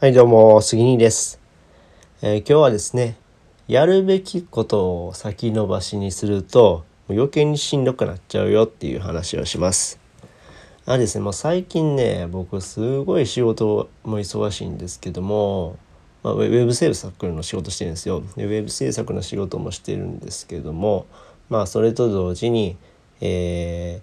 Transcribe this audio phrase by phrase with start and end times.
[0.00, 1.38] はいどうも杉兄です、
[2.22, 3.18] えー、今日はですね
[3.68, 10.00] やるべきことを先延ばしにすると余計にしんどくなっちゃうよっていう話をします。
[10.86, 15.76] あですねもう最近ね僕すごい仕事も忙しいんですけども、
[16.22, 18.22] まあ、ウェブ制作の仕事してるんですよ。
[18.38, 21.04] でウェブ制作の仕事もしてるんですけども
[21.50, 22.78] まあそれと同時に、
[23.20, 24.00] え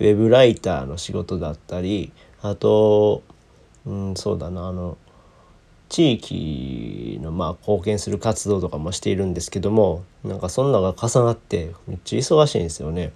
[0.00, 2.10] ー、ウェブライターの仕事だったり
[2.42, 3.22] あと
[3.86, 4.98] うんそうだなあの
[5.88, 13.12] 地域のまあ貢献する活動とかもしているんですけどもなんかそんなのが重なってめっちゃ忙しいんですよね。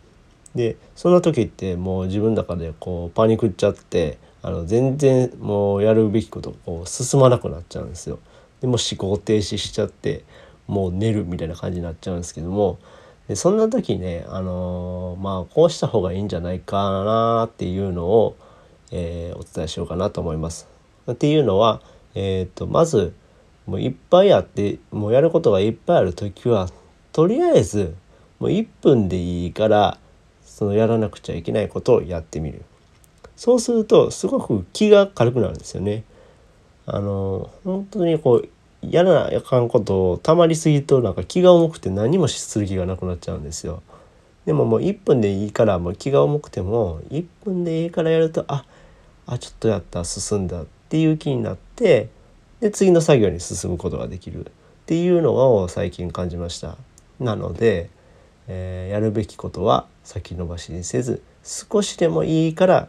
[0.54, 8.18] でそんな時ってもう自分の中でこうパニクっちゃってあの全然もうやるべきことこう進まなくなっちゃうんですよ。
[8.60, 10.24] でも思考停止しちゃって
[10.66, 12.78] もう寝るみたいな感じになっちゃうんですけども
[13.30, 18.36] でそんな時ね、あのー、まあこうした方がいいんじゃないかなっていうのを、
[18.90, 20.68] えー、お伝えしようかなと思います。
[21.10, 21.80] っていうのは
[22.14, 23.14] えーと、まず
[23.66, 26.68] もういっぱいあってもうやることがいっぱいある時は
[27.12, 27.94] とりあえず
[28.38, 29.98] もう1分でいいから
[30.44, 32.62] そのやらなくちゃいけないことをやってみる
[33.36, 36.04] そうするとすごく気が軽くなるんですよね。
[36.84, 38.48] あの本当にこう
[38.82, 43.82] やらなあかんことをたまりすぎるとなんか気が重くて何もする気がなくなっちゃうんですよ。
[44.46, 48.64] でももう1分でいいからもう気が重くても1分でいいからやるとあ
[49.26, 52.08] あちょっとやった進んだっていう気になって
[52.60, 54.50] で次の作業に進むことができるっ
[54.86, 56.76] ていうのを最近感じました。
[57.20, 57.88] なので、
[58.48, 62.88] えー、やるべきことは先延ばしにせず少しでもいいから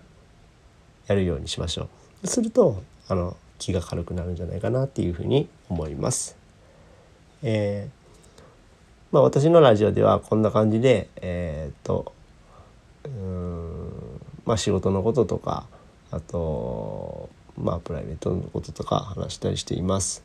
[1.07, 1.87] やるようにしましょ
[2.23, 2.27] う。
[2.27, 6.35] するとあの気が軽くなるんじゃないかなっていうふうに思います。
[7.43, 8.43] えー、
[9.11, 12.13] まあ、私のラジオではこんな感じでえー、っと
[13.05, 15.65] うんまあ仕事のこととか
[16.11, 17.29] あと
[17.61, 20.23] まあ、プライベートのこととか話したりしています。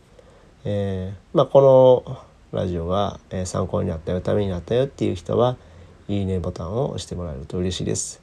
[0.64, 2.18] えー、まあ、この
[2.52, 5.56] ラジオが、え参考になったよためになったよっていう人は
[6.08, 8.22] いいねボタンを押してもらえると嬉しいです。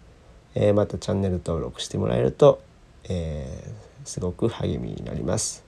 [0.56, 2.62] えー、またチャンネル登録してもらえると、
[3.10, 5.64] えー、すごく励みになります。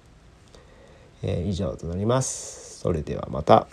[1.24, 2.80] え以上となります。
[2.80, 3.68] それではまた。